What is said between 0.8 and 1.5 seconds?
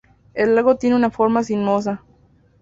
una forma